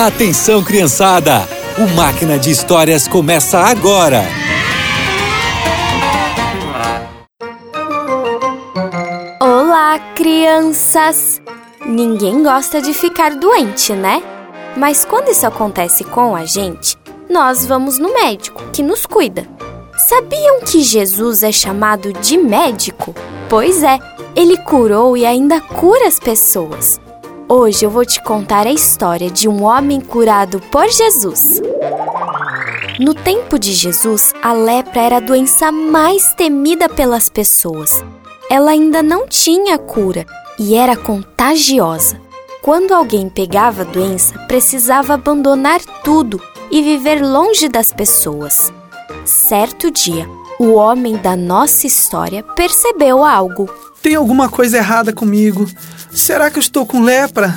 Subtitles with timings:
[0.00, 1.40] Atenção, criançada!
[1.76, 4.22] O Máquina de Histórias começa agora!
[9.40, 11.42] Olá, crianças!
[11.84, 14.22] Ninguém gosta de ficar doente, né?
[14.76, 16.96] Mas quando isso acontece com a gente,
[17.28, 19.48] nós vamos no médico, que nos cuida.
[20.08, 23.16] Sabiam que Jesus é chamado de médico?
[23.48, 23.98] Pois é,
[24.36, 27.00] ele curou e ainda cura as pessoas.
[27.50, 31.62] Hoje eu vou te contar a história de um homem curado por Jesus.
[33.00, 38.04] No tempo de Jesus, a lepra era a doença mais temida pelas pessoas.
[38.50, 40.26] Ela ainda não tinha cura
[40.58, 42.20] e era contagiosa.
[42.60, 46.38] Quando alguém pegava a doença, precisava abandonar tudo
[46.70, 48.70] e viver longe das pessoas.
[49.24, 50.28] Certo dia,
[50.58, 53.68] o homem da nossa história percebeu algo.
[54.02, 55.66] Tem alguma coisa errada comigo.
[56.10, 57.54] Será que eu estou com lepra?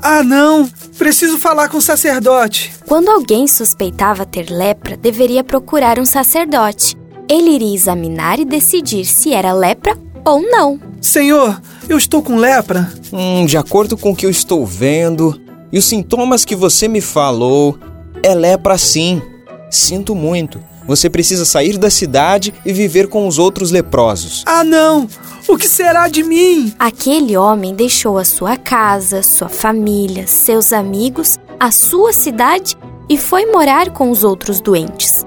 [0.00, 0.68] Ah, não!
[0.96, 2.72] Preciso falar com o sacerdote.
[2.86, 6.96] Quando alguém suspeitava ter lepra, deveria procurar um sacerdote.
[7.28, 10.78] Ele iria examinar e decidir se era lepra ou não.
[11.00, 12.92] Senhor, eu estou com lepra?
[13.12, 15.40] Hum, de acordo com o que eu estou vendo
[15.72, 17.78] e os sintomas que você me falou,
[18.22, 19.22] é lepra sim.
[19.70, 20.60] Sinto muito.
[20.90, 24.42] Você precisa sair da cidade e viver com os outros leprosos.
[24.44, 25.08] Ah, não!
[25.46, 26.74] O que será de mim?
[26.80, 32.76] Aquele homem deixou a sua casa, sua família, seus amigos, a sua cidade
[33.08, 35.24] e foi morar com os outros doentes.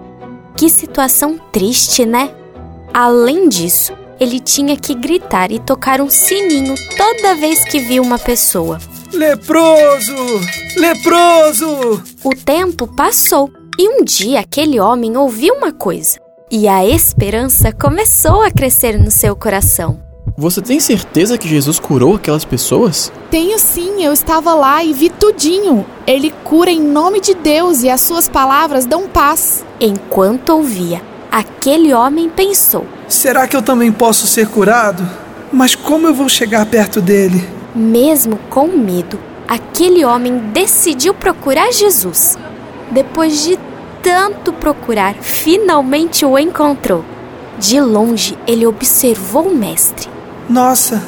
[0.57, 2.35] Que situação triste, né?
[2.93, 8.19] Além disso, ele tinha que gritar e tocar um sininho toda vez que via uma
[8.19, 8.79] pessoa.
[9.13, 10.13] Leproso!
[10.75, 12.03] Leproso!
[12.21, 16.19] O tempo passou e um dia aquele homem ouviu uma coisa.
[16.51, 19.99] E a esperança começou a crescer no seu coração.
[20.37, 23.11] Você tem certeza que Jesus curou aquelas pessoas?
[23.29, 25.85] Tenho sim, eu estava lá e vi tudinho.
[26.07, 29.65] Ele cura em nome de Deus e as suas palavras dão paz.
[29.79, 31.01] Enquanto ouvia,
[31.31, 35.07] aquele homem pensou: Será que eu também posso ser curado?
[35.51, 37.47] Mas como eu vou chegar perto dele?
[37.75, 42.37] Mesmo com medo, aquele homem decidiu procurar Jesus.
[42.93, 43.57] Depois de
[44.03, 47.03] tanto procurar, finalmente o encontrou.
[47.57, 50.07] De longe, ele observou o mestre.
[50.49, 51.01] Nossa,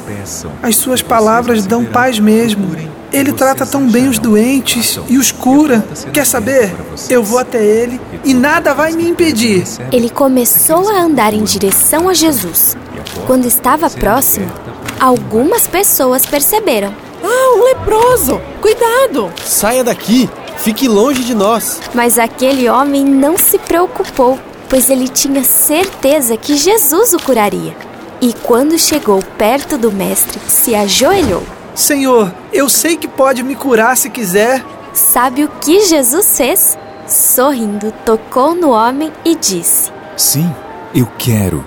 [0.62, 2.74] as suas palavras dão paz mesmo.
[3.12, 5.86] Ele trata tão bem os doentes e os cura.
[6.12, 6.74] Quer saber?
[7.08, 9.64] Eu vou até ele e nada vai me impedir.
[9.92, 12.76] Ele começou a andar em direção a Jesus.
[13.26, 14.50] Quando estava próximo,
[14.98, 16.92] algumas pessoas perceberam.
[17.22, 18.40] Ah, um leproso!
[18.60, 19.30] Cuidado!
[19.44, 20.28] Saia daqui!
[20.58, 21.80] Fique longe de nós!
[21.94, 27.76] Mas aquele homem não se preocupou, pois ele tinha certeza que Jesus o curaria.
[28.20, 31.42] E quando chegou perto do mestre, se ajoelhou.
[31.74, 34.64] Senhor, eu sei que pode me curar se quiser.
[34.94, 36.78] Sabe o que Jesus fez?
[37.06, 40.50] Sorrindo, tocou no homem e disse: Sim,
[40.94, 41.64] eu quero.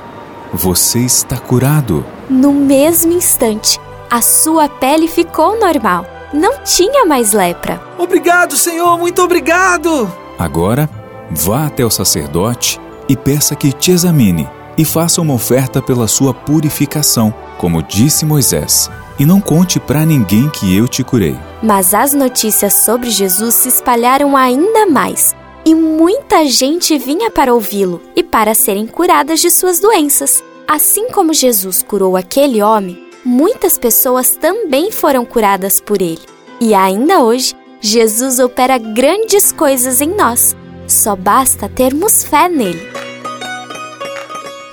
[0.52, 2.04] Você está curado.
[2.28, 3.80] No mesmo instante,
[4.10, 6.06] a sua pele ficou normal.
[6.34, 7.81] Não tinha mais lepra.
[7.97, 10.12] Obrigado, Senhor, muito obrigado.
[10.38, 10.90] Agora,
[11.31, 14.47] vá até o sacerdote e peça que te examine
[14.78, 18.90] e faça uma oferta pela sua purificação, como disse Moisés.
[19.19, 21.35] E não conte para ninguém que eu te curei.
[21.62, 25.35] Mas as notícias sobre Jesus se espalharam ainda mais,
[25.66, 30.41] e muita gente vinha para ouvi-lo e para serem curadas de suas doenças.
[30.66, 36.22] Assim como Jesus curou aquele homem, muitas pessoas também foram curadas por ele.
[36.59, 40.56] E ainda hoje, Jesus opera grandes coisas em nós.
[40.88, 42.81] Só basta termos fé nele.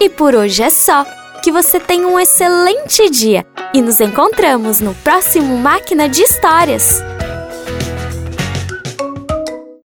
[0.00, 1.04] E por hoje é só.
[1.42, 7.00] Que você tenha um excelente dia e nos encontramos no próximo Máquina de Histórias.